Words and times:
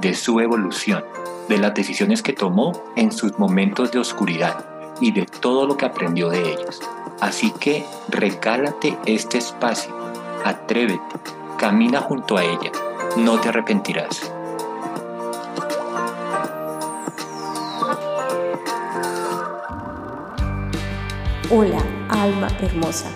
de 0.00 0.14
su 0.14 0.40
evolución, 0.40 1.04
de 1.48 1.58
las 1.58 1.74
decisiones 1.74 2.22
que 2.22 2.32
tomó 2.32 2.72
en 2.96 3.12
sus 3.12 3.38
momentos 3.38 3.90
de 3.92 3.98
oscuridad 3.98 4.64
y 5.00 5.12
de 5.12 5.26
todo 5.26 5.66
lo 5.66 5.76
que 5.76 5.86
aprendió 5.86 6.28
de 6.30 6.52
ellos. 6.52 6.80
Así 7.20 7.52
que 7.58 7.84
regálate 8.08 8.96
este 9.06 9.38
espacio, 9.38 9.94
atrévete, 10.44 11.16
camina 11.58 12.00
junto 12.00 12.36
a 12.36 12.44
ella, 12.44 12.70
no 13.16 13.40
te 13.40 13.48
arrepentirás. 13.48 14.32
Hola, 21.50 21.82
alma 22.10 22.48
hermosa. 22.60 23.10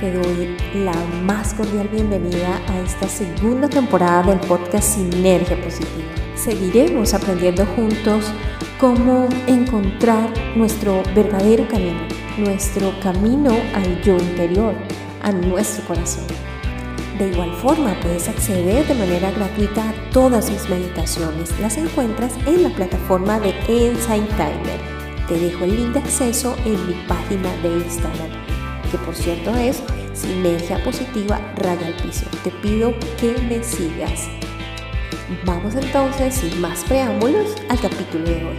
Te 0.00 0.10
doy 0.10 0.56
la 0.82 0.94
más 1.24 1.52
cordial 1.52 1.86
bienvenida 1.88 2.58
a 2.68 2.80
esta 2.80 3.06
segunda 3.06 3.68
temporada 3.68 4.22
del 4.22 4.40
podcast 4.40 4.94
Sinergia 4.94 5.62
Positiva. 5.62 6.08
Seguiremos 6.36 7.12
aprendiendo 7.12 7.66
juntos 7.66 8.24
cómo 8.78 9.28
encontrar 9.46 10.32
nuestro 10.56 11.02
verdadero 11.14 11.68
camino, 11.68 12.00
nuestro 12.38 12.98
camino 13.02 13.50
al 13.74 14.00
yo 14.00 14.16
interior, 14.16 14.74
a 15.20 15.32
nuestro 15.32 15.84
corazón. 15.84 16.24
De 17.18 17.28
igual 17.28 17.52
forma, 17.56 17.94
puedes 18.00 18.26
acceder 18.26 18.86
de 18.86 18.94
manera 18.94 19.30
gratuita 19.32 19.86
a 19.86 20.10
todas 20.12 20.50
mis 20.50 20.66
meditaciones. 20.70 21.52
Las 21.60 21.76
encuentras 21.76 22.32
en 22.46 22.62
la 22.62 22.70
plataforma 22.70 23.38
de 23.38 23.50
Insight 23.68 24.26
Timer. 24.30 24.80
Te 25.28 25.38
dejo 25.38 25.64
el 25.64 25.76
link 25.76 25.92
de 25.92 25.98
acceso 25.98 26.56
en 26.64 26.86
mi 26.86 26.94
página 27.06 27.54
de 27.62 27.68
Instagram, 27.84 28.39
que 28.90 28.98
por 28.98 29.14
cierto 29.14 29.54
es 29.54 29.82
Sinergia 30.14 30.82
Positiva 30.82 31.40
Raya 31.56 31.86
al 31.86 31.94
Piso. 31.94 32.26
Te 32.42 32.50
pido 32.50 32.92
que 33.20 33.32
me 33.48 33.62
sigas. 33.62 34.28
Vamos 35.44 35.74
entonces, 35.76 36.34
sin 36.34 36.60
más 36.60 36.82
preámbulos, 36.84 37.54
al 37.68 37.80
capítulo 37.80 38.24
de 38.24 38.44
hoy. 38.44 38.56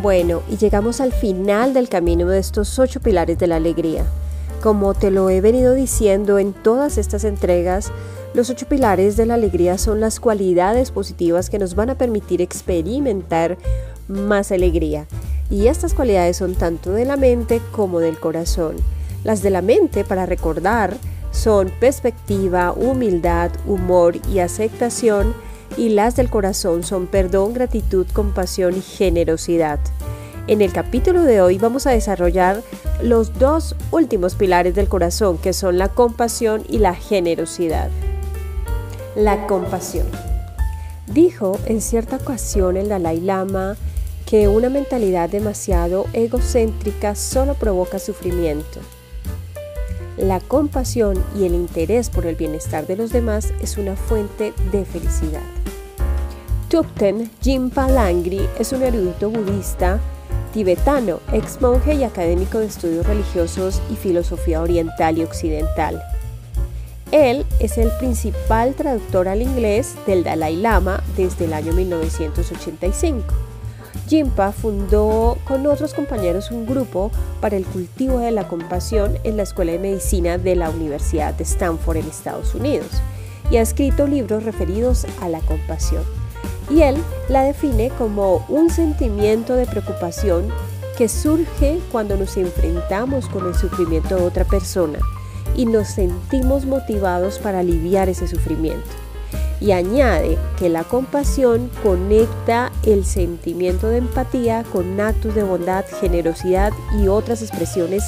Bueno, 0.00 0.42
y 0.48 0.56
llegamos 0.56 1.00
al 1.00 1.12
final 1.12 1.74
del 1.74 1.88
camino 1.88 2.26
de 2.28 2.38
estos 2.38 2.78
ocho 2.78 3.00
pilares 3.00 3.38
de 3.38 3.48
la 3.48 3.56
alegría. 3.56 4.06
Como 4.62 4.94
te 4.94 5.10
lo 5.10 5.30
he 5.30 5.40
venido 5.40 5.74
diciendo 5.74 6.38
en 6.38 6.52
todas 6.52 6.98
estas 6.98 7.24
entregas, 7.24 7.92
los 8.34 8.50
ocho 8.50 8.66
pilares 8.66 9.16
de 9.16 9.26
la 9.26 9.34
alegría 9.34 9.78
son 9.78 10.00
las 10.00 10.20
cualidades 10.20 10.90
positivas 10.90 11.48
que 11.48 11.58
nos 11.58 11.74
van 11.74 11.90
a 11.90 11.96
permitir 11.96 12.42
experimentar 12.42 13.56
más 14.08 14.52
alegría. 14.52 15.06
Y 15.50 15.68
estas 15.68 15.94
cualidades 15.94 16.36
son 16.36 16.54
tanto 16.54 16.92
de 16.92 17.04
la 17.04 17.16
mente 17.16 17.60
como 17.72 18.00
del 18.00 18.18
corazón. 18.18 18.76
Las 19.24 19.42
de 19.42 19.50
la 19.50 19.62
mente, 19.62 20.04
para 20.04 20.26
recordar, 20.26 20.96
son 21.30 21.70
perspectiva, 21.80 22.72
humildad, 22.72 23.50
humor 23.66 24.16
y 24.32 24.40
aceptación 24.40 25.34
y 25.76 25.90
las 25.90 26.16
del 26.16 26.30
corazón 26.30 26.82
son 26.82 27.06
perdón, 27.06 27.54
gratitud, 27.54 28.06
compasión 28.12 28.76
y 28.76 28.80
generosidad. 28.80 29.78
En 30.48 30.62
el 30.62 30.72
capítulo 30.72 31.24
de 31.24 31.42
hoy 31.42 31.58
vamos 31.58 31.86
a 31.86 31.90
desarrollar 31.90 32.62
los 33.02 33.38
dos 33.38 33.76
últimos 33.90 34.34
pilares 34.34 34.74
del 34.74 34.88
corazón, 34.88 35.36
que 35.36 35.52
son 35.52 35.76
la 35.76 35.90
compasión 35.90 36.64
y 36.70 36.78
la 36.78 36.94
generosidad. 36.94 37.90
La 39.14 39.46
compasión. 39.46 40.06
Dijo 41.06 41.58
en 41.66 41.82
cierta 41.82 42.16
ocasión 42.16 42.78
el 42.78 42.88
Dalai 42.88 43.20
Lama 43.20 43.76
que 44.24 44.48
una 44.48 44.70
mentalidad 44.70 45.28
demasiado 45.28 46.06
egocéntrica 46.14 47.14
solo 47.14 47.52
provoca 47.52 47.98
sufrimiento. 47.98 48.80
La 50.16 50.40
compasión 50.40 51.22
y 51.38 51.44
el 51.44 51.54
interés 51.54 52.08
por 52.08 52.24
el 52.24 52.36
bienestar 52.36 52.86
de 52.86 52.96
los 52.96 53.12
demás 53.12 53.52
es 53.60 53.76
una 53.76 53.96
fuente 53.96 54.54
de 54.72 54.86
felicidad. 54.86 55.42
Thupten 56.70 57.30
Jimpa 57.42 57.86
Langri 57.86 58.40
es 58.58 58.72
un 58.72 58.82
erudito 58.82 59.28
budista 59.28 60.00
tibetano, 60.48 61.20
ex 61.32 61.60
monje 61.60 61.94
y 61.94 62.04
académico 62.04 62.58
de 62.58 62.66
estudios 62.66 63.06
religiosos 63.06 63.80
y 63.90 63.96
filosofía 63.96 64.60
oriental 64.60 65.18
y 65.18 65.22
occidental. 65.22 66.02
Él 67.10 67.46
es 67.58 67.78
el 67.78 67.90
principal 67.98 68.74
traductor 68.74 69.28
al 69.28 69.40
inglés 69.40 69.94
del 70.06 70.24
Dalai 70.24 70.56
Lama 70.56 71.02
desde 71.16 71.46
el 71.46 71.54
año 71.54 71.72
1985. 71.72 73.24
Jimpa 74.08 74.52
fundó 74.52 75.38
con 75.46 75.66
otros 75.66 75.94
compañeros 75.94 76.50
un 76.50 76.66
grupo 76.66 77.10
para 77.40 77.56
el 77.56 77.64
cultivo 77.64 78.18
de 78.18 78.30
la 78.30 78.48
compasión 78.48 79.18
en 79.24 79.36
la 79.36 79.42
Escuela 79.42 79.72
de 79.72 79.78
Medicina 79.78 80.38
de 80.38 80.56
la 80.56 80.70
Universidad 80.70 81.34
de 81.34 81.44
Stanford 81.44 81.98
en 81.98 82.06
Estados 82.06 82.54
Unidos 82.54 82.88
y 83.50 83.56
ha 83.56 83.62
escrito 83.62 84.06
libros 84.06 84.44
referidos 84.44 85.06
a 85.20 85.28
la 85.28 85.40
compasión 85.40 86.17
y 86.70 86.82
él 86.82 86.96
la 87.28 87.42
define 87.42 87.90
como 87.90 88.44
un 88.48 88.70
sentimiento 88.70 89.54
de 89.54 89.66
preocupación 89.66 90.48
que 90.96 91.08
surge 91.08 91.78
cuando 91.92 92.16
nos 92.16 92.36
enfrentamos 92.36 93.28
con 93.28 93.46
el 93.46 93.54
sufrimiento 93.54 94.16
de 94.16 94.22
otra 94.22 94.44
persona 94.44 94.98
y 95.56 95.66
nos 95.66 95.88
sentimos 95.88 96.66
motivados 96.66 97.38
para 97.38 97.60
aliviar 97.60 98.08
ese 98.08 98.28
sufrimiento. 98.28 98.88
Y 99.60 99.72
añade 99.72 100.38
que 100.56 100.68
la 100.68 100.84
compasión 100.84 101.70
conecta 101.82 102.70
el 102.84 103.04
sentimiento 103.04 103.88
de 103.88 103.98
empatía 103.98 104.64
con 104.72 105.00
actos 105.00 105.34
de 105.34 105.42
bondad, 105.42 105.84
generosidad 106.00 106.72
y 107.00 107.08
otras 107.08 107.42
expresiones 107.42 108.04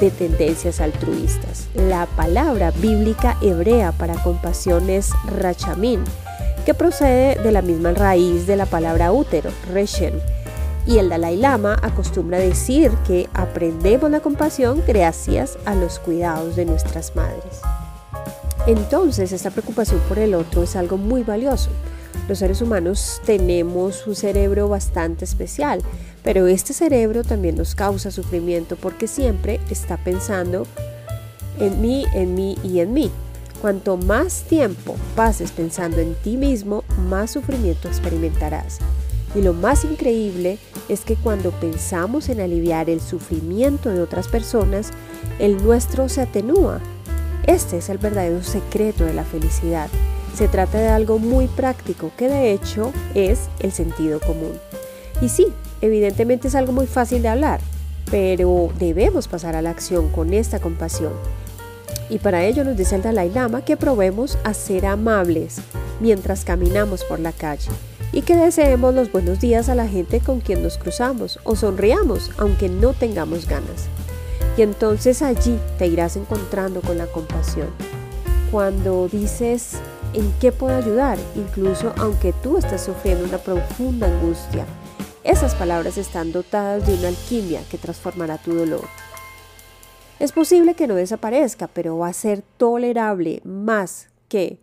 de 0.00 0.10
tendencias 0.10 0.80
altruistas. 0.80 1.68
La 1.74 2.06
palabra 2.06 2.70
bíblica 2.70 3.36
hebrea 3.42 3.92
para 3.92 4.22
compasión 4.22 4.88
es 4.88 5.10
rachamín, 5.38 6.02
que 6.66 6.74
procede 6.74 7.40
de 7.40 7.52
la 7.52 7.62
misma 7.62 7.92
raíz 7.92 8.48
de 8.48 8.56
la 8.56 8.66
palabra 8.66 9.12
útero, 9.12 9.50
reshen. 9.72 10.20
Y 10.84 10.98
el 10.98 11.08
Dalai 11.08 11.36
Lama 11.36 11.78
acostumbra 11.80 12.38
decir 12.38 12.90
que 13.06 13.28
aprendemos 13.34 14.10
la 14.10 14.18
compasión 14.18 14.82
gracias 14.84 15.58
a 15.64 15.76
los 15.76 16.00
cuidados 16.00 16.56
de 16.56 16.64
nuestras 16.64 17.14
madres. 17.14 17.60
Entonces, 18.66 19.30
esta 19.30 19.52
preocupación 19.52 20.00
por 20.08 20.18
el 20.18 20.34
otro 20.34 20.64
es 20.64 20.74
algo 20.74 20.96
muy 20.96 21.22
valioso. 21.22 21.70
Los 22.28 22.40
seres 22.40 22.60
humanos 22.60 23.22
tenemos 23.24 24.04
un 24.08 24.16
cerebro 24.16 24.68
bastante 24.68 25.24
especial, 25.24 25.82
pero 26.24 26.48
este 26.48 26.72
cerebro 26.72 27.22
también 27.22 27.54
nos 27.54 27.76
causa 27.76 28.10
sufrimiento 28.10 28.74
porque 28.74 29.06
siempre 29.06 29.60
está 29.70 29.98
pensando 29.98 30.66
en 31.60 31.80
mí, 31.80 32.06
en 32.12 32.34
mí 32.34 32.58
y 32.64 32.80
en 32.80 32.92
mí. 32.92 33.12
Cuanto 33.60 33.96
más 33.96 34.42
tiempo 34.42 34.96
pases 35.14 35.50
pensando 35.50 35.98
en 35.98 36.14
ti 36.14 36.36
mismo, 36.36 36.84
más 37.08 37.30
sufrimiento 37.30 37.88
experimentarás. 37.88 38.78
Y 39.34 39.42
lo 39.42 39.52
más 39.52 39.84
increíble 39.84 40.58
es 40.88 41.00
que 41.00 41.16
cuando 41.16 41.50
pensamos 41.52 42.28
en 42.28 42.40
aliviar 42.40 42.90
el 42.90 43.00
sufrimiento 43.00 43.90
de 43.90 44.02
otras 44.02 44.28
personas, 44.28 44.90
el 45.38 45.62
nuestro 45.62 46.08
se 46.08 46.22
atenúa. 46.22 46.80
Este 47.46 47.78
es 47.78 47.88
el 47.88 47.98
verdadero 47.98 48.42
secreto 48.42 49.04
de 49.04 49.14
la 49.14 49.24
felicidad. 49.24 49.88
Se 50.34 50.48
trata 50.48 50.78
de 50.78 50.88
algo 50.88 51.18
muy 51.18 51.46
práctico 51.48 52.10
que 52.16 52.28
de 52.28 52.52
hecho 52.52 52.92
es 53.14 53.48
el 53.60 53.72
sentido 53.72 54.20
común. 54.20 54.52
Y 55.22 55.30
sí, 55.30 55.46
evidentemente 55.80 56.48
es 56.48 56.54
algo 56.54 56.72
muy 56.72 56.86
fácil 56.86 57.22
de 57.22 57.28
hablar, 57.28 57.60
pero 58.10 58.70
debemos 58.78 59.28
pasar 59.28 59.56
a 59.56 59.62
la 59.62 59.70
acción 59.70 60.10
con 60.10 60.34
esta 60.34 60.60
compasión 60.60 61.12
y 62.08 62.18
para 62.18 62.44
ello 62.44 62.64
nos 62.64 62.76
dice 62.76 62.96
el 62.96 63.02
Dalai 63.02 63.30
Lama 63.30 63.64
que 63.64 63.76
probemos 63.76 64.38
a 64.44 64.54
ser 64.54 64.86
amables 64.86 65.56
mientras 66.00 66.44
caminamos 66.44 67.04
por 67.04 67.20
la 67.20 67.32
calle 67.32 67.70
y 68.12 68.22
que 68.22 68.36
deseemos 68.36 68.94
los 68.94 69.10
buenos 69.12 69.40
días 69.40 69.68
a 69.68 69.74
la 69.74 69.88
gente 69.88 70.20
con 70.20 70.40
quien 70.40 70.62
nos 70.62 70.78
cruzamos 70.78 71.38
o 71.44 71.56
sonriamos 71.56 72.30
aunque 72.38 72.68
no 72.68 72.92
tengamos 72.92 73.46
ganas. 73.46 73.88
Y 74.56 74.62
entonces 74.62 75.20
allí 75.20 75.58
te 75.78 75.86
irás 75.86 76.16
encontrando 76.16 76.80
con 76.80 76.96
la 76.96 77.06
compasión. 77.06 77.68
Cuando 78.50 79.08
dices 79.08 79.72
en 80.14 80.32
qué 80.40 80.50
puedo 80.50 80.76
ayudar, 80.76 81.18
incluso 81.34 81.92
aunque 81.98 82.32
tú 82.32 82.56
estés 82.56 82.80
sufriendo 82.80 83.24
una 83.24 83.38
profunda 83.38 84.06
angustia, 84.06 84.64
esas 85.24 85.54
palabras 85.54 85.98
están 85.98 86.32
dotadas 86.32 86.86
de 86.86 86.94
una 86.94 87.08
alquimia 87.08 87.60
que 87.70 87.78
transformará 87.78 88.38
tu 88.38 88.54
dolor. 88.54 88.84
Es 90.18 90.32
posible 90.32 90.74
que 90.74 90.86
no 90.86 90.94
desaparezca, 90.94 91.66
pero 91.66 91.98
va 91.98 92.08
a 92.08 92.12
ser 92.14 92.42
tolerable 92.56 93.42
más 93.44 94.08
que 94.28 94.58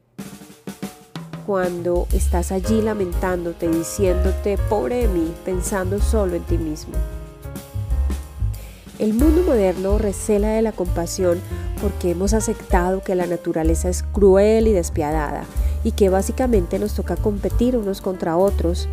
cuando 1.45 2.07
estás 2.11 2.51
allí 2.51 2.81
lamentándote, 2.81 3.67
diciéndote, 3.67 4.57
pobre 4.67 5.01
de 5.01 5.07
mí, 5.09 5.31
pensando 5.45 5.99
solo 5.99 6.35
en 6.35 6.43
ti 6.43 6.57
mismo. 6.57 6.93
El 8.97 9.13
mundo 9.13 9.43
moderno 9.43 9.99
recela 9.99 10.49
de 10.49 10.63
la 10.63 10.71
compasión 10.71 11.39
porque 11.81 12.11
hemos 12.11 12.33
aceptado 12.33 13.03
que 13.03 13.13
la 13.13 13.27
naturaleza 13.27 13.89
es 13.89 14.01
cruel 14.01 14.67
y 14.67 14.71
despiadada 14.71 15.43
y 15.83 15.91
que 15.91 16.09
básicamente 16.09 16.79
nos 16.79 16.95
toca 16.95 17.15
competir 17.15 17.77
unos 17.77 18.01
contra 18.01 18.37
otros 18.37 18.87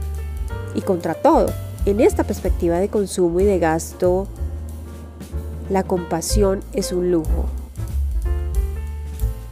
y 0.75 0.83
contra 0.83 1.15
todo. 1.15 1.51
En 1.87 2.01
esta 2.01 2.25
perspectiva 2.25 2.79
de 2.79 2.89
consumo 2.89 3.41
y 3.41 3.45
de 3.45 3.59
gasto, 3.59 4.27
la 5.71 5.85
compasión 5.85 6.61
es 6.75 6.93
un 6.93 7.11
lujo. 7.11 7.47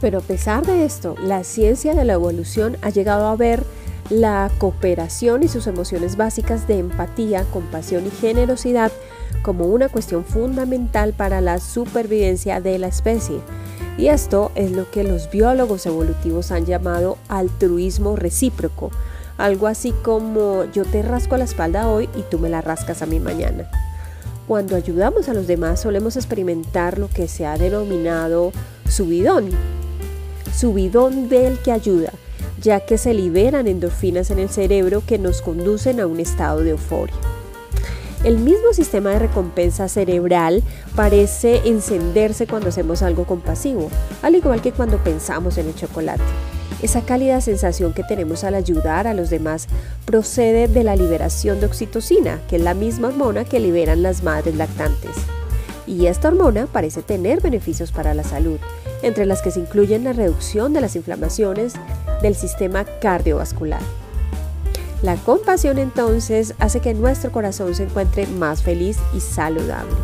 Pero 0.01 0.19
a 0.19 0.21
pesar 0.21 0.65
de 0.65 0.85
esto, 0.85 1.15
la 1.21 1.43
ciencia 1.43 1.95
de 1.95 2.05
la 2.05 2.13
evolución 2.13 2.77
ha 2.81 2.89
llegado 2.89 3.27
a 3.27 3.35
ver 3.35 3.63
la 4.09 4.49
cooperación 4.57 5.43
y 5.43 5.47
sus 5.47 5.67
emociones 5.67 6.17
básicas 6.17 6.67
de 6.67 6.79
empatía, 6.79 7.43
compasión 7.51 8.05
y 8.07 8.11
generosidad 8.11 8.91
como 9.43 9.67
una 9.67 9.89
cuestión 9.89 10.25
fundamental 10.25 11.13
para 11.13 11.41
la 11.41 11.59
supervivencia 11.59 12.59
de 12.59 12.79
la 12.79 12.87
especie. 12.87 13.39
Y 13.97 14.07
esto 14.07 14.51
es 14.55 14.71
lo 14.71 14.89
que 14.89 15.03
los 15.03 15.29
biólogos 15.29 15.85
evolutivos 15.85 16.51
han 16.51 16.65
llamado 16.65 17.17
altruismo 17.27 18.15
recíproco, 18.15 18.91
algo 19.37 19.67
así 19.67 19.93
como 20.03 20.65
yo 20.73 20.85
te 20.85 21.01
rasco 21.01 21.37
la 21.37 21.43
espalda 21.43 21.87
hoy 21.87 22.09
y 22.15 22.23
tú 22.23 22.39
me 22.39 22.49
la 22.49 22.61
rascas 22.61 23.01
a 23.01 23.05
mí 23.05 23.19
mañana. 23.19 23.69
Cuando 24.49 24.75
ayudamos 24.75 25.29
a 25.29 25.35
los 25.35 25.45
demás 25.45 25.81
solemos 25.81 26.15
experimentar 26.15 26.97
lo 26.97 27.07
que 27.07 27.27
se 27.27 27.45
ha 27.45 27.55
denominado 27.55 28.51
subidón, 28.89 29.51
subidón 30.51 31.29
del 31.29 31.59
que 31.59 31.71
ayuda, 31.71 32.11
ya 32.59 32.79
que 32.79 32.97
se 32.97 33.13
liberan 33.13 33.67
endorfinas 33.67 34.31
en 34.31 34.39
el 34.39 34.49
cerebro 34.49 35.03
que 35.05 35.19
nos 35.19 35.43
conducen 35.43 35.99
a 35.99 36.07
un 36.07 36.19
estado 36.19 36.63
de 36.63 36.71
euforia. 36.71 37.13
El 38.23 38.39
mismo 38.39 38.73
sistema 38.73 39.11
de 39.11 39.19
recompensa 39.19 39.87
cerebral 39.87 40.63
parece 40.95 41.61
encenderse 41.65 42.47
cuando 42.47 42.69
hacemos 42.69 43.03
algo 43.03 43.25
compasivo, 43.25 43.91
al 44.23 44.33
igual 44.33 44.63
que 44.63 44.71
cuando 44.71 44.97
pensamos 44.97 45.59
en 45.59 45.67
el 45.67 45.75
chocolate. 45.75 46.23
Esa 46.81 47.01
cálida 47.01 47.41
sensación 47.41 47.93
que 47.93 48.03
tenemos 48.03 48.43
al 48.43 48.55
ayudar 48.55 49.05
a 49.07 49.13
los 49.13 49.29
demás 49.29 49.67
procede 50.05 50.67
de 50.67 50.83
la 50.83 50.95
liberación 50.95 51.59
de 51.59 51.65
oxitocina, 51.65 52.39
que 52.47 52.55
es 52.55 52.61
la 52.61 52.73
misma 52.73 53.09
hormona 53.09 53.43
que 53.43 53.59
liberan 53.59 54.01
las 54.01 54.23
madres 54.23 54.55
lactantes. 54.55 55.15
Y 55.85 56.05
esta 56.05 56.29
hormona 56.29 56.67
parece 56.67 57.01
tener 57.01 57.41
beneficios 57.41 57.91
para 57.91 58.13
la 58.13 58.23
salud, 58.23 58.59
entre 59.01 59.25
las 59.25 59.41
que 59.41 59.51
se 59.51 59.59
incluyen 59.59 60.03
la 60.03 60.13
reducción 60.13 60.71
de 60.71 60.81
las 60.81 60.95
inflamaciones 60.95 61.73
del 62.21 62.35
sistema 62.35 62.85
cardiovascular. 62.85 63.81
La 65.01 65.15
compasión 65.15 65.79
entonces 65.79 66.53
hace 66.59 66.81
que 66.81 66.93
nuestro 66.93 67.31
corazón 67.31 67.73
se 67.73 67.83
encuentre 67.83 68.27
más 68.27 68.61
feliz 68.61 68.97
y 69.15 69.21
saludable. 69.21 69.95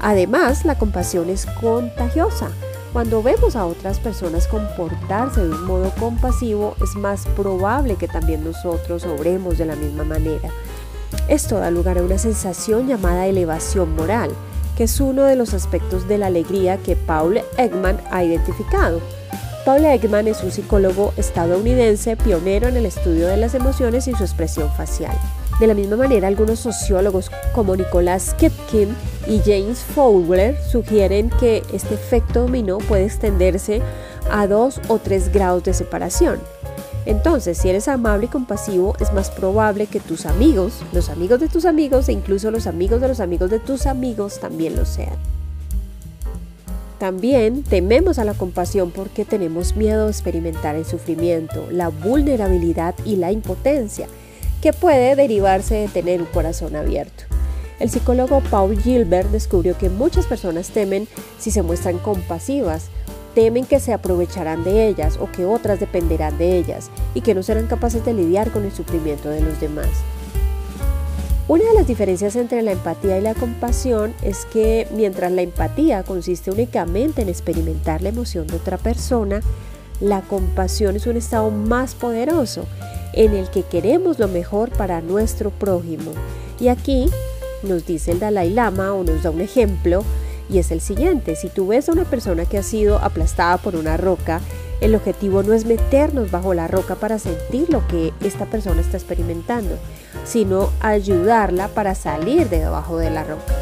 Además, 0.00 0.66
la 0.66 0.78
compasión 0.78 1.30
es 1.30 1.46
contagiosa. 1.46 2.50
Cuando 2.94 3.24
vemos 3.24 3.56
a 3.56 3.66
otras 3.66 3.98
personas 3.98 4.46
comportarse 4.46 5.40
de 5.44 5.50
un 5.50 5.64
modo 5.64 5.90
compasivo, 5.98 6.76
es 6.80 6.94
más 6.94 7.26
probable 7.34 7.96
que 7.96 8.06
también 8.06 8.44
nosotros 8.44 9.04
obremos 9.04 9.58
de 9.58 9.66
la 9.66 9.74
misma 9.74 10.04
manera. 10.04 10.48
Esto 11.26 11.58
da 11.58 11.72
lugar 11.72 11.98
a 11.98 12.04
una 12.04 12.18
sensación 12.18 12.86
llamada 12.86 13.26
elevación 13.26 13.96
moral, 13.96 14.30
que 14.76 14.84
es 14.84 15.00
uno 15.00 15.24
de 15.24 15.34
los 15.34 15.54
aspectos 15.54 16.06
de 16.06 16.18
la 16.18 16.26
alegría 16.26 16.76
que 16.76 16.94
Paul 16.94 17.40
Ekman 17.58 18.00
ha 18.12 18.22
identificado. 18.22 19.00
Paul 19.64 19.84
Ekman 19.84 20.28
es 20.28 20.44
un 20.44 20.52
psicólogo 20.52 21.14
estadounidense 21.16 22.16
pionero 22.16 22.68
en 22.68 22.76
el 22.76 22.86
estudio 22.86 23.26
de 23.26 23.38
las 23.38 23.56
emociones 23.56 24.06
y 24.06 24.14
su 24.14 24.22
expresión 24.22 24.70
facial. 24.76 25.18
De 25.60 25.68
la 25.68 25.74
misma 25.74 25.96
manera, 25.96 26.26
algunos 26.26 26.58
sociólogos 26.58 27.30
como 27.52 27.76
Nicolás 27.76 28.34
Kipkin 28.34 28.94
y 29.28 29.38
James 29.38 29.78
Fowler 29.78 30.60
sugieren 30.60 31.30
que 31.30 31.62
este 31.72 31.94
efecto 31.94 32.42
dominó 32.42 32.78
puede 32.78 33.04
extenderse 33.04 33.80
a 34.30 34.48
dos 34.48 34.80
o 34.88 34.98
tres 34.98 35.32
grados 35.32 35.62
de 35.62 35.72
separación. 35.72 36.40
Entonces, 37.06 37.58
si 37.58 37.68
eres 37.68 37.86
amable 37.86 38.26
y 38.26 38.28
compasivo, 38.28 38.96
es 38.98 39.12
más 39.12 39.30
probable 39.30 39.86
que 39.86 40.00
tus 40.00 40.26
amigos, 40.26 40.80
los 40.92 41.08
amigos 41.08 41.38
de 41.38 41.48
tus 41.48 41.66
amigos 41.66 42.08
e 42.08 42.12
incluso 42.12 42.50
los 42.50 42.66
amigos 42.66 43.00
de 43.00 43.08
los 43.08 43.20
amigos 43.20 43.50
de 43.50 43.60
tus 43.60 43.86
amigos 43.86 44.40
también 44.40 44.74
lo 44.74 44.84
sean. 44.84 45.16
También 46.98 47.62
tememos 47.62 48.18
a 48.18 48.24
la 48.24 48.34
compasión 48.34 48.90
porque 48.90 49.24
tenemos 49.24 49.76
miedo 49.76 50.06
a 50.06 50.10
experimentar 50.10 50.74
el 50.74 50.86
sufrimiento, 50.86 51.66
la 51.70 51.88
vulnerabilidad 51.88 52.94
y 53.04 53.16
la 53.16 53.30
impotencia, 53.30 54.08
que 54.64 54.72
puede 54.72 55.14
derivarse 55.14 55.74
de 55.74 55.88
tener 55.88 56.22
un 56.22 56.26
corazón 56.26 56.74
abierto. 56.74 57.24
El 57.80 57.90
psicólogo 57.90 58.40
Paul 58.50 58.80
Gilbert 58.80 59.30
descubrió 59.30 59.76
que 59.76 59.90
muchas 59.90 60.24
personas 60.24 60.70
temen 60.70 61.06
si 61.38 61.50
se 61.50 61.60
muestran 61.60 61.98
compasivas, 61.98 62.86
temen 63.34 63.66
que 63.66 63.78
se 63.78 63.92
aprovecharán 63.92 64.64
de 64.64 64.88
ellas 64.88 65.18
o 65.20 65.30
que 65.30 65.44
otras 65.44 65.80
dependerán 65.80 66.38
de 66.38 66.56
ellas 66.56 66.90
y 67.12 67.20
que 67.20 67.34
no 67.34 67.42
serán 67.42 67.66
capaces 67.66 68.06
de 68.06 68.14
lidiar 68.14 68.52
con 68.52 68.64
el 68.64 68.72
sufrimiento 68.72 69.28
de 69.28 69.42
los 69.42 69.60
demás. 69.60 69.90
Una 71.46 71.64
de 71.64 71.74
las 71.74 71.86
diferencias 71.86 72.34
entre 72.34 72.62
la 72.62 72.72
empatía 72.72 73.18
y 73.18 73.20
la 73.20 73.34
compasión 73.34 74.14
es 74.22 74.46
que 74.46 74.88
mientras 74.94 75.30
la 75.30 75.42
empatía 75.42 76.04
consiste 76.04 76.50
únicamente 76.50 77.20
en 77.20 77.28
experimentar 77.28 78.00
la 78.00 78.08
emoción 78.08 78.46
de 78.46 78.56
otra 78.56 78.78
persona, 78.78 79.42
la 80.00 80.22
compasión 80.22 80.96
es 80.96 81.06
un 81.06 81.18
estado 81.18 81.50
más 81.50 81.94
poderoso 81.94 82.64
en 83.16 83.34
el 83.34 83.48
que 83.50 83.62
queremos 83.62 84.18
lo 84.18 84.28
mejor 84.28 84.70
para 84.70 85.00
nuestro 85.00 85.50
prójimo. 85.50 86.12
Y 86.60 86.68
aquí 86.68 87.10
nos 87.62 87.86
dice 87.86 88.12
el 88.12 88.20
Dalai 88.20 88.50
Lama 88.50 88.92
o 88.92 89.04
nos 89.04 89.22
da 89.22 89.30
un 89.30 89.40
ejemplo 89.40 90.04
y 90.48 90.58
es 90.58 90.70
el 90.70 90.80
siguiente, 90.80 91.36
si 91.36 91.48
tú 91.48 91.68
ves 91.68 91.88
a 91.88 91.92
una 91.92 92.04
persona 92.04 92.44
que 92.44 92.58
ha 92.58 92.62
sido 92.62 92.98
aplastada 92.98 93.56
por 93.56 93.76
una 93.76 93.96
roca, 93.96 94.40
el 94.80 94.94
objetivo 94.94 95.42
no 95.42 95.54
es 95.54 95.64
meternos 95.64 96.30
bajo 96.30 96.52
la 96.52 96.68
roca 96.68 96.96
para 96.96 97.18
sentir 97.18 97.70
lo 97.70 97.86
que 97.88 98.12
esta 98.20 98.44
persona 98.44 98.82
está 98.82 98.98
experimentando, 98.98 99.76
sino 100.24 100.70
ayudarla 100.80 101.68
para 101.68 101.94
salir 101.94 102.50
de 102.50 102.58
debajo 102.58 102.98
de 102.98 103.10
la 103.10 103.24
roca. 103.24 103.54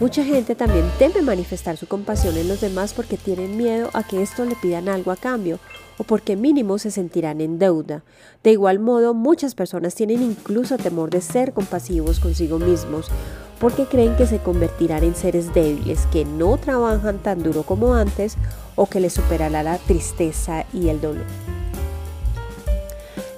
Mucha 0.00 0.24
gente 0.24 0.54
también 0.54 0.84
teme 0.98 1.22
manifestar 1.22 1.76
su 1.76 1.86
compasión 1.86 2.36
en 2.36 2.48
los 2.48 2.60
demás 2.60 2.92
porque 2.94 3.16
tienen 3.16 3.56
miedo 3.56 3.90
a 3.92 4.06
que 4.06 4.22
esto 4.22 4.44
le 4.44 4.54
pidan 4.56 4.88
algo 4.88 5.10
a 5.10 5.16
cambio 5.16 5.58
o 5.98 6.04
porque 6.04 6.36
mínimo 6.36 6.78
se 6.78 6.90
sentirán 6.90 7.40
en 7.40 7.58
deuda. 7.58 8.02
De 8.42 8.52
igual 8.52 8.78
modo, 8.78 9.14
muchas 9.14 9.54
personas 9.54 9.94
tienen 9.94 10.22
incluso 10.22 10.76
temor 10.76 11.10
de 11.10 11.20
ser 11.20 11.52
compasivos 11.52 12.20
consigo 12.20 12.58
mismos 12.58 13.10
porque 13.58 13.86
creen 13.86 14.16
que 14.16 14.26
se 14.26 14.38
convertirán 14.38 15.02
en 15.02 15.14
seres 15.14 15.54
débiles, 15.54 16.06
que 16.12 16.24
no 16.24 16.58
trabajan 16.58 17.18
tan 17.18 17.42
duro 17.42 17.62
como 17.62 17.94
antes 17.94 18.36
o 18.74 18.86
que 18.86 19.00
les 19.00 19.14
superará 19.14 19.62
la 19.62 19.78
tristeza 19.78 20.66
y 20.72 20.88
el 20.88 21.00
dolor. 21.00 21.24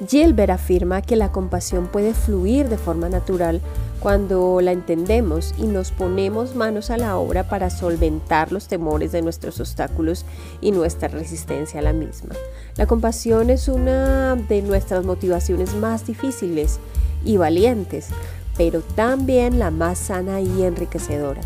Gilbert 0.07 0.51
afirma 0.51 1.03
que 1.03 1.17
la 1.17 1.33
compasión 1.33 1.89
puede 1.89 2.15
fluir 2.15 2.69
de 2.69 2.79
forma 2.79 3.09
natural 3.09 3.61
cuando 4.01 4.61
la 4.61 4.73
entendemos 4.73 5.55
y 5.59 5.63
nos 5.67 5.91
ponemos 5.91 6.55
manos 6.55 6.91
a 6.91 6.97
la 6.97 7.17
obra 7.17 7.49
para 7.49 7.71
solventar 7.71 8.53
los 8.53 8.69
temores 8.69 9.13
de 9.13 9.23
nuestros 9.23 9.61
obstáculos 9.61 10.25
y 10.61 10.71
nuestra 10.71 11.09
resistencia 11.09 11.81
a 11.81 11.83
la 11.83 11.93
misma. 11.93 12.35
La 12.77 12.87
compasión 12.87 13.51
es 13.51 13.69
una 13.69 14.37
de 14.37 14.63
nuestras 14.63 15.05
motivaciones 15.05 15.75
más 15.75 16.07
difíciles 16.07 16.79
y 17.25 17.37
valientes, 17.37 18.09
pero 18.57 18.81
también 18.81 19.59
la 19.59 19.71
más 19.71 19.99
sana 19.99 20.41
y 20.41 20.63
enriquecedora. 20.63 21.41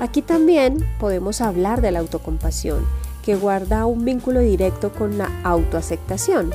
Aquí 0.00 0.20
también 0.20 0.84
podemos 0.98 1.40
hablar 1.40 1.80
de 1.80 1.92
la 1.92 2.00
autocompasión, 2.00 2.84
que 3.24 3.36
guarda 3.36 3.86
un 3.86 4.04
vínculo 4.04 4.40
directo 4.40 4.92
con 4.92 5.16
la 5.16 5.30
autoaceptación. 5.44 6.50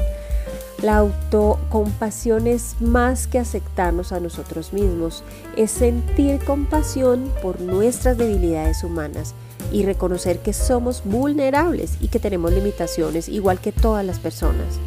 La 0.82 0.98
autocompasión 0.98 2.46
es 2.46 2.76
más 2.80 3.26
que 3.26 3.40
aceptarnos 3.40 4.12
a 4.12 4.20
nosotros 4.20 4.74
mismos, 4.74 5.24
es 5.56 5.72
sentir 5.72 6.40
compasión 6.46 7.32
por 7.42 7.60
nuestras 7.62 8.16
debilidades 8.18 8.84
humanas 8.84 9.34
y 9.72 9.84
reconocer 9.84 10.40
que 10.40 10.54
somos 10.54 11.02
vulnerables 11.04 11.98
y 12.00 12.10
que 12.10 12.20
tenemos 12.20 12.54
limitaciones 12.54 13.28
igual 13.28 13.60
que 13.60 13.72
todas 13.72 14.06
las 14.06 14.20
personas. 14.20 14.78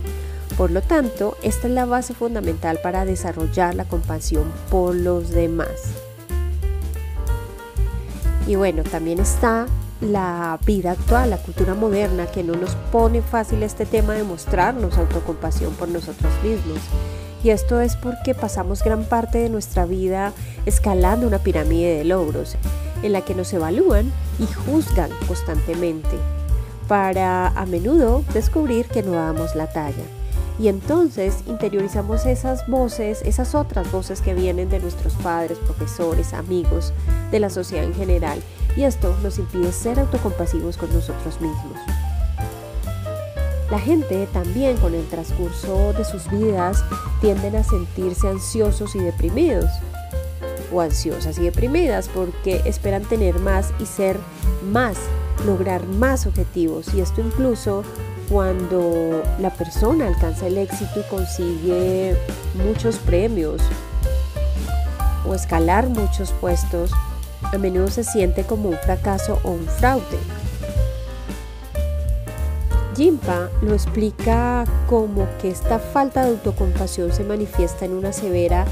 Por 0.56 0.70
lo 0.70 0.80
tanto, 0.80 1.36
esta 1.42 1.66
es 1.66 1.72
la 1.72 1.86
base 1.86 2.14
fundamental 2.14 2.78
para 2.82 3.04
desarrollar 3.04 3.74
la 3.74 3.84
compasión 3.84 4.44
por 4.70 4.94
los 4.94 5.30
demás. 5.30 5.70
Y 8.46 8.54
bueno, 8.54 8.84
también 8.84 9.18
está 9.18 9.66
la 10.00 10.58
vida 10.64 10.92
actual, 10.92 11.30
la 11.30 11.36
cultura 11.38 11.74
moderna, 11.74 12.26
que 12.26 12.42
no 12.42 12.54
nos 12.54 12.74
pone 12.90 13.22
fácil 13.22 13.62
este 13.62 13.86
tema 13.86 14.14
de 14.14 14.24
mostrarnos 14.24 14.96
autocompasión 14.96 15.74
por 15.74 15.88
nosotros 15.88 16.32
mismos. 16.42 16.78
Y 17.42 17.50
esto 17.50 17.80
es 17.80 17.96
porque 17.96 18.34
pasamos 18.34 18.82
gran 18.82 19.04
parte 19.04 19.38
de 19.38 19.48
nuestra 19.48 19.86
vida 19.86 20.32
escalando 20.66 21.26
una 21.26 21.38
pirámide 21.38 21.96
de 21.96 22.04
logros, 22.04 22.56
en 23.02 23.12
la 23.12 23.22
que 23.22 23.34
nos 23.34 23.52
evalúan 23.52 24.12
y 24.38 24.46
juzgan 24.46 25.10
constantemente, 25.26 26.16
para 26.86 27.48
a 27.48 27.66
menudo 27.66 28.24
descubrir 28.34 28.86
que 28.86 29.02
no 29.02 29.12
damos 29.12 29.54
la 29.54 29.68
talla. 29.68 30.04
Y 30.58 30.68
entonces 30.68 31.38
interiorizamos 31.46 32.26
esas 32.26 32.66
voces, 32.68 33.22
esas 33.24 33.54
otras 33.54 33.90
voces 33.90 34.20
que 34.20 34.34
vienen 34.34 34.68
de 34.68 34.78
nuestros 34.78 35.14
padres, 35.14 35.56
profesores, 35.56 36.34
amigos, 36.34 36.92
de 37.30 37.40
la 37.40 37.48
sociedad 37.48 37.84
en 37.84 37.94
general. 37.94 38.42
Y 38.76 38.84
esto 38.84 39.16
nos 39.22 39.38
impide 39.38 39.72
ser 39.72 39.98
autocompasivos 39.98 40.76
con 40.76 40.92
nosotros 40.92 41.40
mismos. 41.40 41.76
La 43.70 43.78
gente 43.78 44.26
también 44.32 44.76
con 44.78 44.94
el 44.94 45.06
transcurso 45.06 45.92
de 45.92 46.04
sus 46.04 46.28
vidas 46.28 46.84
tienden 47.20 47.54
a 47.54 47.62
sentirse 47.62 48.28
ansiosos 48.28 48.96
y 48.96 48.98
deprimidos 48.98 49.70
o 50.72 50.80
ansiosas 50.80 51.38
y 51.38 51.42
deprimidas 51.42 52.08
porque 52.08 52.62
esperan 52.64 53.04
tener 53.04 53.38
más 53.38 53.72
y 53.78 53.86
ser 53.86 54.18
más, 54.72 54.96
lograr 55.46 55.86
más 55.86 56.26
objetivos 56.26 56.92
y 56.94 57.00
esto 57.00 57.20
incluso 57.20 57.84
cuando 58.28 59.22
la 59.40 59.50
persona 59.50 60.06
alcanza 60.06 60.46
el 60.46 60.58
éxito 60.58 61.00
y 61.00 61.10
consigue 61.10 62.16
muchos 62.64 62.96
premios 62.98 63.60
o 65.26 65.34
escalar 65.34 65.88
muchos 65.88 66.32
puestos, 66.32 66.92
a 67.42 67.58
menudo 67.58 67.88
se 67.88 68.04
siente 68.04 68.44
como 68.44 68.68
un 68.68 68.78
fracaso 68.78 69.38
o 69.42 69.50
un 69.50 69.66
fraude. 69.66 70.18
Jimpa 72.96 73.48
lo 73.62 73.74
explica 73.74 74.64
como 74.88 75.26
que 75.40 75.50
esta 75.50 75.78
falta 75.78 76.24
de 76.24 76.30
autocompasión 76.30 77.12
se 77.12 77.24
manifiesta 77.24 77.84
en 77.84 77.94
una 77.94 78.12
severa 78.12 78.66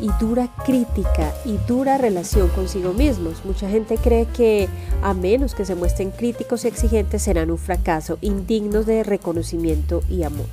y 0.00 0.08
dura 0.20 0.48
crítica 0.64 1.32
y 1.44 1.56
dura 1.66 1.98
relación 1.98 2.48
consigo 2.48 2.92
mismos. 2.92 3.44
Mucha 3.44 3.68
gente 3.68 3.96
cree 3.96 4.26
que 4.26 4.68
a 5.02 5.14
menos 5.14 5.54
que 5.54 5.64
se 5.64 5.74
muestren 5.74 6.10
críticos 6.10 6.64
y 6.64 6.68
exigentes 6.68 7.22
serán 7.22 7.50
un 7.50 7.58
fracaso, 7.58 8.18
indignos 8.20 8.86
de 8.86 9.02
reconocimiento 9.02 10.02
y 10.08 10.24
amor. 10.24 10.46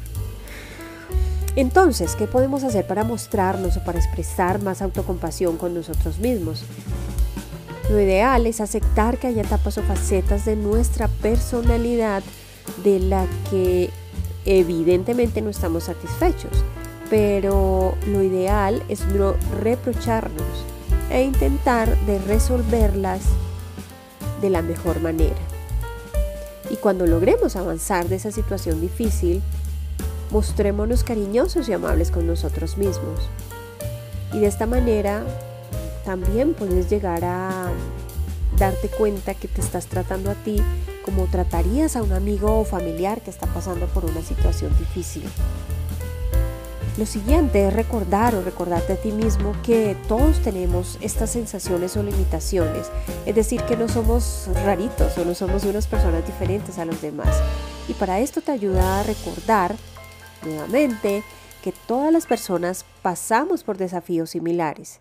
Entonces, 1.56 2.16
¿qué 2.16 2.28
podemos 2.28 2.64
hacer 2.64 2.88
para 2.88 3.04
mostrarnos 3.04 3.76
o 3.76 3.84
para 3.84 4.00
expresar 4.00 4.62
más 4.62 4.82
autocompasión 4.82 5.58
con 5.58 5.74
nosotros 5.74 6.20
mismos? 6.20 6.64
Lo 7.92 8.00
ideal 8.00 8.48
es 8.48 8.62
aceptar 8.62 9.18
que 9.18 9.28
hay 9.28 9.38
etapas 9.42 9.78
o 9.78 9.84
facetas 9.84 10.46
de 10.46 10.56
nuestra 10.56 11.10
personalidad 11.10 12.24
de 12.86 13.02
la 13.02 13.28
que 13.50 13.90
evidentemente 14.46 15.42
no 15.42 15.50
estamos 15.50 15.84
satisfechos, 15.84 16.54
pero 17.10 17.98
lo 18.08 18.24
ideal 18.24 18.82
es 18.88 19.06
no 19.08 19.34
reprocharnos 19.60 20.66
e 21.10 21.24
intentar 21.24 21.98
de 22.06 22.18
resolverlas 22.20 23.24
de 24.40 24.50
la 24.50 24.62
mejor 24.62 25.02
manera. 25.02 25.36
Y 26.70 26.78
cuando 26.78 27.06
logremos 27.06 27.58
avanzar 27.58 28.08
de 28.08 28.16
esa 28.16 28.32
situación 28.32 28.80
difícil, 28.80 29.42
mostrémonos 30.32 31.04
cariñosos 31.04 31.68
y 31.68 31.74
amables 31.74 32.10
con 32.10 32.26
nosotros 32.26 32.78
mismos. 32.78 33.30
Y 34.32 34.40
de 34.40 34.48
esta 34.48 34.66
manera 34.66 35.26
también 36.04 36.54
puedes 36.54 36.90
llegar 36.90 37.24
a 37.24 37.72
darte 38.58 38.90
cuenta 38.90 39.34
que 39.34 39.48
te 39.48 39.62
estás 39.62 39.88
tratando 39.88 40.32
a 40.32 40.36
ti 40.36 40.62
como 41.04 41.26
tratarías 41.26 41.96
a 41.96 42.04
un 42.04 42.14
amigo 42.14 42.60
o 42.60 42.66
familiar 42.66 43.22
que 43.22 43.30
está 43.30 43.48
pasando 43.48 43.88
por 43.88 44.06
una 44.06 44.22
situación 44.22 44.78
difícil. 44.78 45.24
Lo 46.98 47.06
siguiente 47.06 47.68
es 47.68 47.74
recordar 47.74 48.36
o 48.36 48.44
recordarte 48.44 48.94
a 48.94 48.96
ti 48.98 49.12
mismo 49.12 49.56
que 49.64 49.96
todos 50.08 50.42
tenemos 50.42 50.98
estas 51.02 51.32
sensaciones 51.32 51.96
o 51.96 52.04
limitaciones, 52.04 52.92
es 53.26 53.34
decir, 53.34 53.62
que 53.64 53.78
no 53.78 53.88
somos 53.88 54.50
raritos 54.66 55.18
o 55.18 55.24
no 55.26 55.34
somos 55.34 55.64
unas 55.64 55.88
personas 55.88 56.26
diferentes 56.26 56.78
a 56.78 56.86
los 56.86 57.02
demás. 57.02 57.42
Y 57.88 57.94
para 57.94 58.20
esto 58.20 58.42
te 58.42 58.52
ayuda 58.52 59.00
a 59.00 59.04
recordar 59.04 59.76
nuevamente 60.44 61.24
que 61.64 61.72
todas 61.72 62.12
las 62.12 62.26
personas 62.26 62.86
pasamos 63.02 63.64
por 63.64 63.78
desafíos 63.78 64.32
similares 64.32 65.00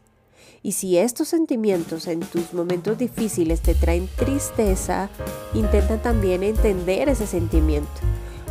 y 0.63 0.73
si 0.73 0.99
estos 0.99 1.29
sentimientos 1.29 2.07
en 2.07 2.21
tus 2.21 2.53
momentos 2.53 2.99
difíciles 2.99 3.61
te 3.61 3.75
traen 3.75 4.09
tristeza, 4.17 5.09
intenta 5.55 6.01
también 6.03 6.43
entender 6.43 7.09
ese 7.09 7.27
sentimiento. 7.27 7.89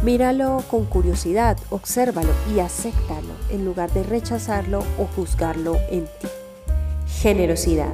Míralo 0.03 0.63
con 0.69 0.86
curiosidad, 0.86 1.58
obsérvalo 1.69 2.31
y 2.55 2.60
acéptalo 2.60 3.34
en 3.51 3.65
lugar 3.65 3.91
de 3.91 4.03
rechazarlo 4.03 4.79
o 4.98 5.05
juzgarlo 5.15 5.77
en 5.89 6.05
ti. 6.05 6.27
Generosidad. 7.22 7.93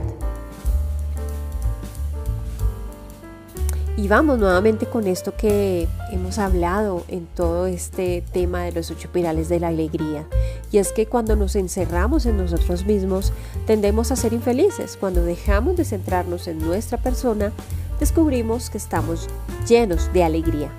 Y 3.97 4.09
vamos 4.09 4.39
nuevamente 4.39 4.87
con 4.87 5.07
esto 5.07 5.37
que 5.37 5.87
hemos 6.11 6.37
hablado 6.37 7.05
en 7.07 7.27
todo 7.27 7.65
este 7.65 8.25
tema 8.33 8.63
de 8.63 8.73
los 8.73 8.91
ocho 8.91 9.09
pirales 9.09 9.47
de 9.47 9.61
la 9.61 9.69
alegría. 9.69 10.27
Y 10.69 10.79
es 10.79 10.91
que 10.91 11.05
cuando 11.05 11.37
nos 11.37 11.55
encerramos 11.55 12.25
en 12.25 12.35
nosotros 12.35 12.85
mismos, 12.85 13.31
tendemos 13.65 14.11
a 14.11 14.17
ser 14.17 14.33
infelices. 14.33 14.97
Cuando 14.97 15.23
dejamos 15.23 15.77
de 15.77 15.85
centrarnos 15.85 16.47
en 16.49 16.59
nuestra 16.59 16.97
persona, 16.97 17.53
descubrimos 17.97 18.69
que 18.69 18.77
estamos 18.77 19.29
llenos 19.65 20.11
de 20.11 20.25
alegría. 20.25 20.71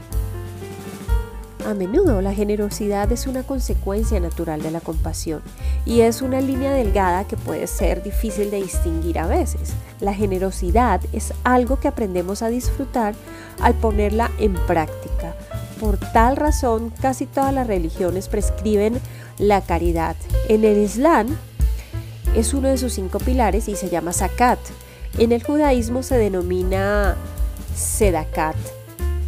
A 1.67 1.75
menudo 1.75 2.23
la 2.23 2.33
generosidad 2.33 3.11
es 3.11 3.27
una 3.27 3.43
consecuencia 3.43 4.21
natural 4.21 4.63
de 4.63 4.71
la 4.71 4.81
compasión 4.81 5.43
y 5.85 6.03
es 6.03 6.23
una 6.23 6.41
línea 6.41 6.73
delgada 6.73 7.27
que 7.27 7.37
puede 7.37 7.67
ser 7.67 8.05
difícil 8.05 8.53
de 8.53 8.63
distinguir 8.63 9.19
a 9.19 9.27
veces. 9.27 9.73
La 9.99 10.15
generosidad 10.15 11.01
es 11.13 11.33
algo 11.43 11.81
que 11.81 11.89
aprendemos 11.89 12.43
a 12.43 12.51
disfrutar 12.51 13.17
al 13.61 13.75
ponerla 13.75 14.31
en 14.39 14.55
práctica. 14.55 15.35
Por 15.81 15.99
tal 15.99 16.37
razón, 16.37 16.93
casi 17.03 17.27
todas 17.27 17.53
las 17.53 17.67
religiones 17.67 18.29
prescriben 18.29 19.01
la 19.37 19.61
caridad. 19.61 20.15
En 20.49 20.65
el 20.65 20.79
Islam 20.79 21.37
es 22.37 22.55
uno 22.55 22.69
de 22.69 22.79
sus 22.79 22.93
cinco 22.93 23.19
pilares 23.19 23.67
y 23.67 23.75
se 23.75 23.89
llama 23.89 24.13
zakat. 24.13 24.61
En 25.19 25.33
el 25.33 25.43
judaísmo 25.43 26.05
se 26.05 26.17
denomina 26.17 27.17
sedakat 27.75 28.55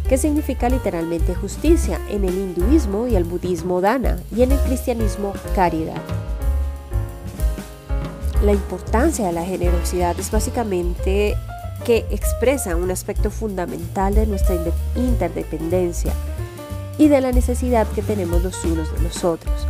que 0.09 0.17
significa 0.17 0.67
literalmente 0.69 1.35
justicia, 1.35 2.01
en 2.09 2.25
el 2.25 2.33
hinduismo 2.33 3.07
y 3.07 3.15
el 3.15 3.23
budismo 3.23 3.79
dana 3.79 4.17
y 4.35 4.41
en 4.41 4.51
el 4.51 4.59
cristianismo 4.61 5.33
caridad. 5.53 6.01
La 8.43 8.51
importancia 8.51 9.27
de 9.27 9.33
la 9.33 9.45
generosidad 9.45 10.19
es 10.19 10.31
básicamente 10.31 11.35
que 11.85 12.07
expresa 12.09 12.75
un 12.75 12.89
aspecto 12.89 13.29
fundamental 13.29 14.15
de 14.15 14.25
nuestra 14.25 14.55
interdependencia 14.95 16.11
y 16.97 17.07
de 17.07 17.21
la 17.21 17.31
necesidad 17.31 17.85
que 17.87 18.01
tenemos 18.01 18.41
los 18.43 18.65
unos 18.65 18.91
de 18.91 19.01
los 19.01 19.23
otros. 19.23 19.67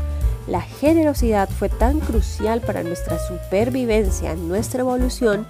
La 0.48 0.62
generosidad 0.62 1.50
fue 1.50 1.68
tan 1.68 2.00
crucial 2.00 2.62
para 2.62 2.82
nuestra 2.84 3.20
supervivencia 3.20 4.32
en 4.32 4.48
nuestra 4.48 4.82
evolución 4.82 5.46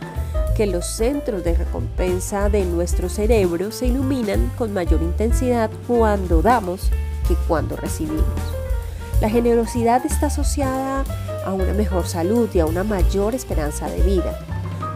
que 0.60 0.68
los 0.68 0.86
centros 0.86 1.46
de 1.46 1.54
recompensa 1.54 2.50
de 2.50 2.66
nuestro 2.66 3.08
cerebro 3.08 3.72
se 3.72 3.86
iluminan 3.86 4.52
con 4.58 4.74
mayor 4.74 5.02
intensidad 5.02 5.72
cuando 5.88 6.42
damos 6.42 6.90
que 7.30 7.36
cuando 7.48 7.78
recibimos. 7.78 8.26
La 9.22 9.30
generosidad 9.30 10.06
está 10.06 10.26
asociada 10.26 11.06
a 11.46 11.54
una 11.54 11.72
mejor 11.72 12.06
salud 12.08 12.50
y 12.54 12.60
a 12.60 12.66
una 12.66 12.84
mayor 12.84 13.36
esperanza 13.36 13.90
de 13.90 14.02
vida. 14.02 14.38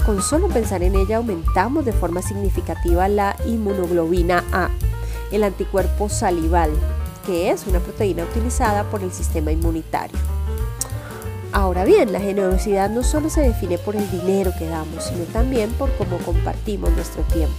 Con 0.05 0.21
solo 0.21 0.49
pensar 0.49 0.83
en 0.83 0.95
ella 0.95 1.15
aumentamos 1.15 1.85
de 1.85 1.93
forma 1.93 2.21
significativa 2.21 3.07
la 3.07 3.37
inmunoglobina 3.45 4.43
A, 4.51 4.69
el 5.31 5.45
anticuerpo 5.45 6.09
salival, 6.09 6.71
que 7.25 7.51
es 7.51 7.65
una 7.67 7.79
proteína 7.79 8.25
utilizada 8.25 8.83
por 8.91 9.01
el 9.01 9.13
sistema 9.13 9.53
inmunitario. 9.53 10.19
Ahora 11.53 11.85
bien, 11.85 12.11
la 12.11 12.19
generosidad 12.19 12.89
no 12.89 13.03
solo 13.03 13.29
se 13.29 13.41
define 13.41 13.77
por 13.77 13.95
el 13.95 14.09
dinero 14.09 14.51
que 14.57 14.65
damos, 14.65 15.03
sino 15.03 15.23
también 15.25 15.69
por 15.73 15.91
cómo 15.97 16.17
compartimos 16.17 16.91
nuestro 16.93 17.21
tiempo. 17.23 17.55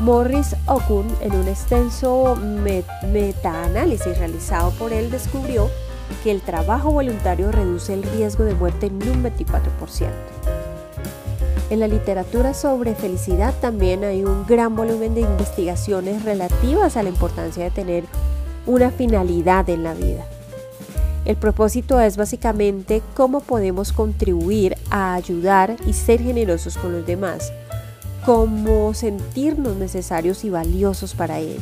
Morris 0.00 0.54
Okun, 0.66 1.06
en 1.22 1.32
un 1.34 1.48
extenso 1.48 2.36
metaanálisis 3.10 4.18
realizado 4.18 4.72
por 4.72 4.92
él, 4.92 5.10
descubrió 5.10 5.70
que 6.22 6.30
el 6.30 6.42
trabajo 6.42 6.90
voluntario 6.90 7.50
reduce 7.50 7.94
el 7.94 8.02
riesgo 8.02 8.44
de 8.44 8.54
muerte 8.54 8.86
en 8.86 8.96
un 8.96 9.24
24%. 9.24 10.10
En 11.70 11.80
la 11.80 11.88
literatura 11.88 12.52
sobre 12.52 12.94
felicidad 12.94 13.54
también 13.60 14.04
hay 14.04 14.22
un 14.22 14.46
gran 14.46 14.76
volumen 14.76 15.14
de 15.14 15.22
investigaciones 15.22 16.24
relativas 16.24 16.98
a 16.98 17.02
la 17.02 17.08
importancia 17.08 17.64
de 17.64 17.70
tener 17.70 18.04
una 18.66 18.90
finalidad 18.90 19.68
en 19.70 19.82
la 19.82 19.94
vida. 19.94 20.26
El 21.28 21.36
propósito 21.36 22.00
es 22.00 22.16
básicamente 22.16 23.02
cómo 23.14 23.40
podemos 23.40 23.92
contribuir 23.92 24.78
a 24.88 25.12
ayudar 25.12 25.76
y 25.86 25.92
ser 25.92 26.22
generosos 26.22 26.78
con 26.78 26.92
los 26.92 27.06
demás, 27.06 27.52
cómo 28.24 28.94
sentirnos 28.94 29.76
necesarios 29.76 30.42
y 30.44 30.48
valiosos 30.48 31.14
para 31.14 31.38
ellos. 31.38 31.60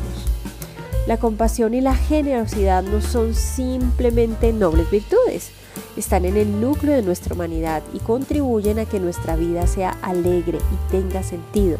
La 1.08 1.16
compasión 1.16 1.74
y 1.74 1.80
la 1.80 1.96
generosidad 1.96 2.84
no 2.84 3.00
son 3.00 3.34
simplemente 3.34 4.52
nobles 4.52 4.88
virtudes, 4.88 5.50
están 5.96 6.26
en 6.26 6.36
el 6.36 6.60
núcleo 6.60 6.94
de 6.94 7.02
nuestra 7.02 7.34
humanidad 7.34 7.82
y 7.92 7.98
contribuyen 7.98 8.78
a 8.78 8.84
que 8.84 9.00
nuestra 9.00 9.34
vida 9.34 9.66
sea 9.66 9.98
alegre 10.00 10.58
y 10.58 10.92
tenga 10.92 11.24
sentido. 11.24 11.78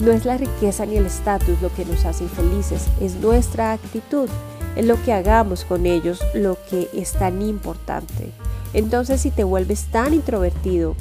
No 0.00 0.12
es 0.12 0.24
la 0.24 0.38
riqueza 0.38 0.86
ni 0.86 0.96
el 0.96 1.04
estatus 1.04 1.60
lo 1.60 1.70
que 1.74 1.84
nos 1.84 2.06
hace 2.06 2.26
felices, 2.26 2.86
es 3.02 3.16
nuestra 3.16 3.72
actitud, 3.72 4.30
es 4.76 4.84
lo 4.84 5.02
que 5.02 5.12
hagamos 5.12 5.64
con 5.64 5.86
ellos 5.86 6.20
lo 6.34 6.56
que 6.68 6.88
es 6.94 7.12
tan 7.12 7.42
importante. 7.42 8.30
Entonces 8.72 9.20
si 9.20 9.30
te 9.30 9.44
vuelves 9.44 9.84
tan 9.84 10.14
introvertido, 10.14 10.96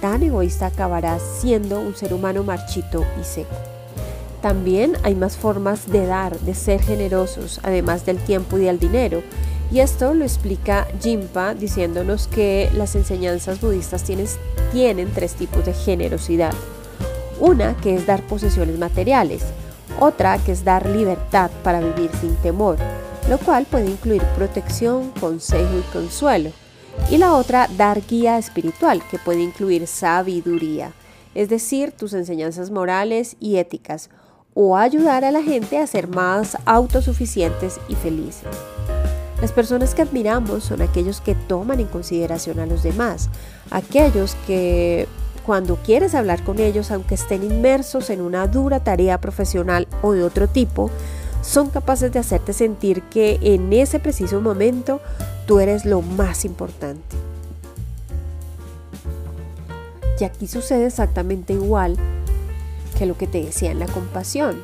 tan 0.00 0.22
egoísta, 0.22 0.66
acabarás 0.66 1.22
siendo 1.40 1.80
un 1.80 1.94
ser 1.94 2.12
humano 2.12 2.42
marchito 2.42 3.04
y 3.20 3.24
seco. 3.24 3.54
También 4.42 4.96
hay 5.04 5.14
más 5.14 5.36
formas 5.36 5.90
de 5.90 6.04
dar, 6.04 6.38
de 6.40 6.54
ser 6.54 6.82
generosos, 6.82 7.60
además 7.62 8.04
del 8.04 8.18
tiempo 8.18 8.58
y 8.58 8.64
del 8.64 8.80
dinero. 8.80 9.22
Y 9.70 9.78
esto 9.78 10.12
lo 10.12 10.24
explica 10.24 10.88
Jimpa 11.00 11.54
diciéndonos 11.54 12.26
que 12.26 12.68
las 12.74 12.96
enseñanzas 12.96 13.60
budistas 13.60 14.02
tienen, 14.02 14.26
tienen 14.72 15.10
tres 15.14 15.34
tipos 15.34 15.64
de 15.64 15.72
generosidad. 15.72 16.52
Una 17.38 17.76
que 17.76 17.94
es 17.94 18.04
dar 18.04 18.22
posesiones 18.22 18.78
materiales, 18.78 19.44
otra 20.00 20.38
que 20.38 20.52
es 20.52 20.64
dar 20.64 20.86
libertad 20.86 21.50
para 21.62 21.80
vivir 21.80 22.10
sin 22.20 22.34
temor, 22.36 22.76
lo 23.28 23.38
cual 23.38 23.66
puede 23.66 23.90
incluir 23.90 24.22
protección, 24.36 25.10
consejo 25.20 25.78
y 25.78 25.92
consuelo. 25.92 26.50
Y 27.10 27.18
la 27.18 27.34
otra, 27.34 27.68
dar 27.76 28.02
guía 28.06 28.38
espiritual, 28.38 29.02
que 29.10 29.18
puede 29.18 29.40
incluir 29.40 29.86
sabiduría, 29.86 30.92
es 31.34 31.48
decir, 31.48 31.92
tus 31.92 32.12
enseñanzas 32.12 32.70
morales 32.70 33.36
y 33.40 33.56
éticas, 33.56 34.10
o 34.54 34.76
ayudar 34.76 35.24
a 35.24 35.30
la 35.30 35.42
gente 35.42 35.78
a 35.78 35.86
ser 35.86 36.08
más 36.08 36.58
autosuficientes 36.66 37.80
y 37.88 37.94
felices. 37.94 38.48
Las 39.40 39.50
personas 39.50 39.94
que 39.94 40.02
admiramos 40.02 40.62
son 40.64 40.82
aquellos 40.82 41.20
que 41.20 41.34
toman 41.34 41.80
en 41.80 41.86
consideración 41.86 42.60
a 42.60 42.66
los 42.66 42.82
demás, 42.82 43.28
aquellos 43.70 44.36
que 44.46 45.08
cuando 45.44 45.76
quieres 45.76 46.14
hablar 46.14 46.42
con 46.44 46.58
ellos, 46.58 46.90
aunque 46.90 47.14
estén 47.14 47.42
inmersos 47.42 48.10
en 48.10 48.20
una 48.20 48.46
dura 48.46 48.80
tarea 48.80 49.20
profesional 49.20 49.88
o 50.02 50.12
de 50.12 50.24
otro 50.24 50.48
tipo, 50.48 50.90
son 51.42 51.70
capaces 51.70 52.12
de 52.12 52.20
hacerte 52.20 52.52
sentir 52.52 53.02
que 53.02 53.38
en 53.42 53.72
ese 53.72 53.98
preciso 53.98 54.40
momento 54.40 55.00
tú 55.46 55.58
eres 55.58 55.84
lo 55.84 56.00
más 56.00 56.44
importante. 56.44 57.16
Y 60.20 60.24
aquí 60.24 60.46
sucede 60.46 60.86
exactamente 60.86 61.52
igual 61.52 61.96
que 62.96 63.06
lo 63.06 63.18
que 63.18 63.26
te 63.26 63.42
decía 63.42 63.72
en 63.72 63.80
la 63.80 63.86
compasión. 63.86 64.62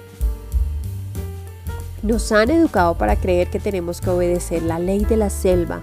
Nos 2.04 2.30
han 2.30 2.50
educado 2.50 2.96
para 2.96 3.16
creer 3.16 3.50
que 3.50 3.58
tenemos 3.58 4.00
que 4.00 4.10
obedecer 4.10 4.62
la 4.62 4.78
ley 4.78 5.04
de 5.04 5.16
la 5.16 5.30
selva. 5.30 5.80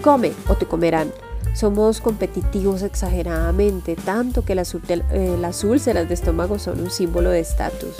Come 0.00 0.32
o 0.48 0.54
te 0.54 0.66
comerán. 0.66 1.12
Somos 1.54 2.00
competitivos 2.00 2.82
exageradamente, 2.82 3.96
tanto 3.96 4.44
que 4.44 4.54
las, 4.54 4.74
eh, 4.74 5.36
las 5.40 5.64
úlceras 5.64 6.08
de 6.08 6.14
estómago 6.14 6.58
son 6.58 6.80
un 6.80 6.90
símbolo 6.90 7.30
de 7.30 7.40
estatus. 7.40 7.96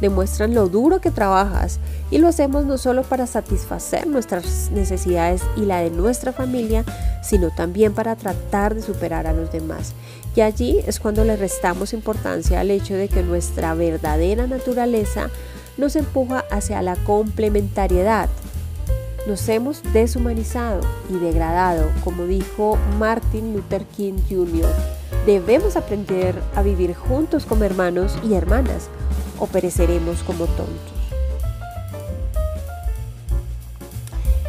Demuestran 0.00 0.54
lo 0.54 0.68
duro 0.68 1.00
que 1.00 1.10
trabajas 1.10 1.80
y 2.10 2.18
lo 2.18 2.28
hacemos 2.28 2.64
no 2.64 2.78
solo 2.78 3.02
para 3.02 3.26
satisfacer 3.26 4.06
nuestras 4.06 4.70
necesidades 4.70 5.42
y 5.56 5.62
la 5.62 5.80
de 5.80 5.90
nuestra 5.90 6.32
familia, 6.32 6.84
sino 7.22 7.50
también 7.50 7.94
para 7.94 8.14
tratar 8.14 8.74
de 8.74 8.82
superar 8.82 9.26
a 9.26 9.32
los 9.32 9.50
demás. 9.50 9.94
Y 10.36 10.40
allí 10.40 10.78
es 10.86 11.00
cuando 11.00 11.24
le 11.24 11.36
restamos 11.36 11.92
importancia 11.92 12.60
al 12.60 12.70
hecho 12.70 12.94
de 12.94 13.08
que 13.08 13.22
nuestra 13.22 13.74
verdadera 13.74 14.46
naturaleza 14.46 15.30
nos 15.76 15.96
empuja 15.96 16.44
hacia 16.50 16.80
la 16.82 16.96
complementariedad. 16.96 18.28
Nos 19.28 19.46
hemos 19.50 19.82
deshumanizado 19.92 20.80
y 21.10 21.18
degradado, 21.18 21.90
como 22.02 22.24
dijo 22.24 22.78
Martin 22.98 23.52
Luther 23.52 23.84
King 23.84 24.14
Jr. 24.26 24.74
Debemos 25.26 25.76
aprender 25.76 26.34
a 26.54 26.62
vivir 26.62 26.94
juntos 26.94 27.44
como 27.44 27.64
hermanos 27.64 28.16
y 28.26 28.32
hermanas 28.32 28.88
o 29.38 29.46
pereceremos 29.46 30.22
como 30.22 30.46
tontos. 30.46 30.94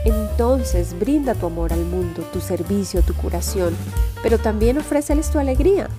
Entonces 0.06 0.98
brinda 0.98 1.36
tu 1.36 1.48
amor 1.48 1.74
al 1.74 1.84
mundo, 1.84 2.24
tu 2.32 2.40
servicio, 2.40 3.02
tu 3.02 3.14
curación, 3.16 3.76
pero 4.24 4.38
también 4.38 4.78
ofréceles 4.78 5.30
tu 5.30 5.40
alegría. 5.40 5.90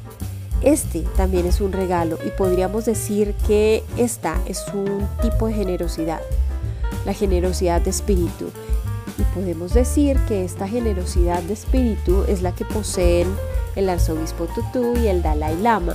Este 0.62 1.02
también 1.18 1.44
es 1.44 1.60
un 1.60 1.72
regalo 1.72 2.16
y 2.24 2.30
podríamos 2.30 2.86
decir 2.86 3.34
que 3.46 3.84
esta 3.98 4.40
es 4.46 4.64
un 4.72 5.06
tipo 5.20 5.48
de 5.48 5.52
generosidad, 5.52 6.22
la 7.04 7.12
generosidad 7.12 7.82
de 7.82 7.90
espíritu. 7.90 8.50
Y 9.20 9.22
podemos 9.34 9.74
decir 9.74 10.18
que 10.26 10.44
esta 10.44 10.66
generosidad 10.66 11.42
de 11.42 11.52
espíritu 11.52 12.24
es 12.26 12.40
la 12.40 12.52
que 12.52 12.64
poseen 12.64 13.28
el 13.76 13.88
arzobispo 13.88 14.46
Tutu 14.46 14.96
y 14.96 15.08
el 15.08 15.22
Dalai 15.22 15.56
Lama, 15.60 15.94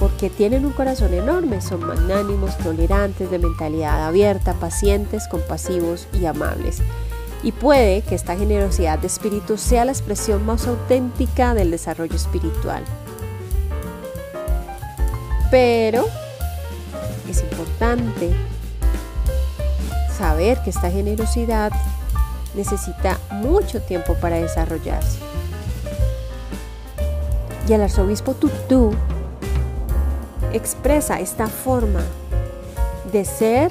porque 0.00 0.30
tienen 0.30 0.64
un 0.64 0.72
corazón 0.72 1.12
enorme, 1.14 1.60
son 1.60 1.86
magnánimos, 1.86 2.56
tolerantes, 2.58 3.30
de 3.30 3.38
mentalidad 3.38 4.06
abierta, 4.06 4.54
pacientes, 4.54 5.28
compasivos 5.28 6.08
y 6.12 6.24
amables 6.26 6.82
y 7.42 7.52
puede 7.52 8.02
que 8.02 8.16
esta 8.16 8.36
generosidad 8.36 8.98
de 8.98 9.06
espíritu 9.06 9.56
sea 9.56 9.84
la 9.84 9.92
expresión 9.92 10.44
más 10.44 10.66
auténtica 10.66 11.54
del 11.54 11.70
desarrollo 11.70 12.16
espiritual. 12.16 12.82
Pero 15.50 16.06
es 17.28 17.42
importante 17.42 18.32
saber 20.16 20.62
que 20.62 20.70
esta 20.70 20.90
generosidad 20.90 21.72
necesita 22.54 23.18
mucho 23.30 23.80
tiempo 23.82 24.14
para 24.14 24.36
desarrollarse. 24.36 25.18
Y 27.68 27.72
el 27.72 27.82
arzobispo 27.82 28.34
Tutu 28.34 28.92
expresa 30.52 31.20
esta 31.20 31.48
forma 31.48 32.00
de 33.12 33.24
ser 33.24 33.70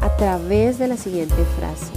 a 0.00 0.16
través 0.16 0.78
de 0.78 0.88
la 0.88 0.96
siguiente 0.96 1.44
frase. 1.58 1.92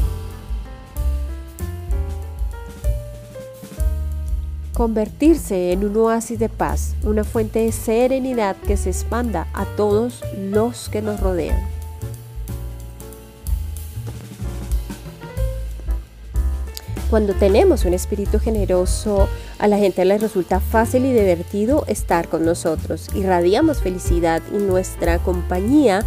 Convertirse 4.74 5.72
en 5.72 5.84
un 5.84 5.98
oasis 5.98 6.40
de 6.40 6.50
paz, 6.50 6.96
una 7.04 7.24
fuente 7.24 7.60
de 7.60 7.72
serenidad 7.72 8.56
que 8.56 8.78
se 8.78 8.90
expanda 8.90 9.48
a 9.54 9.66
todos 9.66 10.24
los 10.38 10.90
que 10.90 11.02
nos 11.02 11.20
rodean. 11.20 11.77
Cuando 17.10 17.34
tenemos 17.34 17.86
un 17.86 17.94
espíritu 17.94 18.38
generoso, 18.38 19.30
a 19.60 19.70
la 19.70 19.78
gente 19.78 20.04
le 20.04 20.18
resulta 20.18 20.60
fácil 20.60 21.06
y 21.06 21.14
divertido 21.14 21.86
estar 21.88 22.28
con 22.28 22.44
nosotros. 22.44 23.08
Irradiamos 23.16 23.80
felicidad 23.80 24.42
y 24.54 24.58
nuestra 24.58 25.18
compañía 25.20 26.04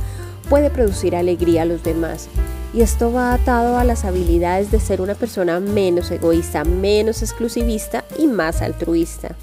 puede 0.51 0.69
producir 0.69 1.17
alegría 1.17 1.63
a 1.63 1.65
los 1.65 1.83
demás. 1.83 2.29
Y 2.75 2.83
esto 2.83 3.13
va 3.13 3.33
atado 3.33 3.79
a 3.79 3.85
las 3.85 4.05
habilidades 4.05 4.71
de 4.71 4.79
ser 4.79 5.01
una 5.01 5.15
persona 5.15 5.59
menos 5.59 6.11
egoísta, 6.11 6.65
menos 6.65 7.23
exclusivista 7.23 8.05
y 8.19 8.27
más 8.27 8.61
altruista. 8.61 9.35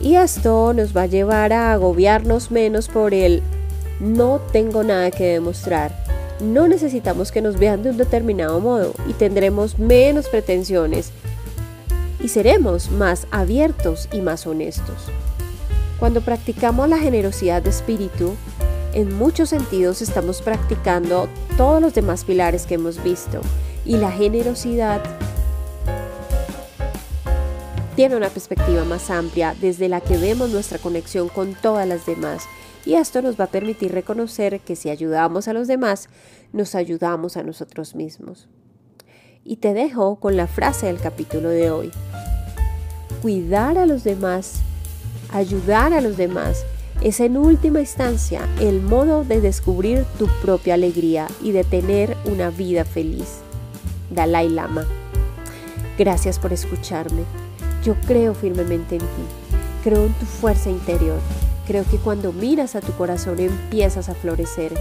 Y 0.00 0.14
esto 0.14 0.72
nos 0.72 0.96
va 0.96 1.02
a 1.02 1.06
llevar 1.06 1.52
a 1.52 1.72
agobiarnos 1.72 2.52
menos 2.52 2.86
por 2.86 3.12
el 3.12 3.42
no 3.98 4.40
tengo 4.52 4.84
nada 4.84 5.10
que 5.10 5.24
demostrar. 5.24 6.05
No 6.40 6.68
necesitamos 6.68 7.32
que 7.32 7.40
nos 7.40 7.58
vean 7.58 7.82
de 7.82 7.90
un 7.90 7.96
determinado 7.96 8.60
modo 8.60 8.94
y 9.08 9.14
tendremos 9.14 9.78
menos 9.78 10.28
pretensiones 10.28 11.10
y 12.20 12.28
seremos 12.28 12.90
más 12.90 13.26
abiertos 13.30 14.08
y 14.12 14.20
más 14.20 14.46
honestos. 14.46 15.06
Cuando 15.98 16.20
practicamos 16.20 16.88
la 16.88 16.98
generosidad 16.98 17.62
de 17.62 17.70
espíritu, 17.70 18.34
en 18.92 19.14
muchos 19.16 19.48
sentidos 19.50 20.02
estamos 20.02 20.42
practicando 20.42 21.28
todos 21.56 21.80
los 21.80 21.94
demás 21.94 22.24
pilares 22.24 22.66
que 22.66 22.74
hemos 22.74 23.02
visto 23.02 23.40
y 23.84 23.96
la 23.96 24.10
generosidad 24.10 25.02
tiene 27.96 28.14
una 28.14 28.28
perspectiva 28.28 28.84
más 28.84 29.10
amplia 29.10 29.56
desde 29.58 29.88
la 29.88 30.02
que 30.02 30.18
vemos 30.18 30.50
nuestra 30.50 30.78
conexión 30.78 31.30
con 31.30 31.54
todas 31.54 31.88
las 31.88 32.04
demás 32.04 32.46
y 32.84 32.94
esto 32.94 33.22
nos 33.22 33.40
va 33.40 33.44
a 33.44 33.50
permitir 33.50 33.90
reconocer 33.90 34.60
que 34.60 34.76
si 34.76 34.90
ayudamos 34.90 35.48
a 35.48 35.54
los 35.54 35.66
demás, 35.66 36.08
nos 36.52 36.74
ayudamos 36.74 37.38
a 37.38 37.42
nosotros 37.42 37.94
mismos. 37.94 38.48
Y 39.44 39.56
te 39.56 39.72
dejo 39.72 40.16
con 40.16 40.36
la 40.36 40.46
frase 40.46 40.86
del 40.86 41.00
capítulo 41.00 41.48
de 41.48 41.70
hoy. 41.70 41.90
Cuidar 43.22 43.78
a 43.78 43.86
los 43.86 44.04
demás, 44.04 44.60
ayudar 45.32 45.94
a 45.94 46.02
los 46.02 46.16
demás, 46.16 46.64
es 47.02 47.18
en 47.20 47.36
última 47.36 47.80
instancia 47.80 48.46
el 48.60 48.82
modo 48.82 49.24
de 49.24 49.40
descubrir 49.40 50.04
tu 50.18 50.28
propia 50.42 50.74
alegría 50.74 51.28
y 51.42 51.52
de 51.52 51.64
tener 51.64 52.16
una 52.26 52.50
vida 52.50 52.84
feliz. 52.84 53.38
Dalai 54.10 54.50
Lama. 54.50 54.86
Gracias 55.98 56.38
por 56.38 56.52
escucharme. 56.52 57.45
Yo 57.86 57.94
creo 58.04 58.34
firmemente 58.34 58.96
en 58.96 59.00
ti. 59.00 59.06
Creo 59.84 60.06
en 60.06 60.12
tu 60.14 60.26
fuerza 60.26 60.70
interior. 60.70 61.20
Creo 61.68 61.84
que 61.88 61.98
cuando 61.98 62.32
miras 62.32 62.74
a 62.74 62.80
tu 62.80 62.90
corazón 62.94 63.38
empiezas 63.38 64.08
a 64.08 64.16
florecer. 64.16 64.74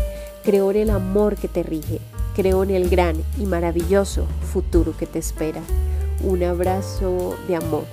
Creo 0.44 0.72
en 0.72 0.78
el 0.78 0.90
amor 0.90 1.36
que 1.36 1.48
te 1.48 1.62
rige. 1.62 2.02
Creo 2.36 2.64
en 2.64 2.72
el 2.72 2.90
gran 2.90 3.16
y 3.38 3.46
maravilloso 3.46 4.26
futuro 4.52 4.98
que 4.98 5.06
te 5.06 5.20
espera. 5.20 5.62
Un 6.24 6.42
abrazo 6.42 7.36
de 7.48 7.56
amor. 7.56 7.84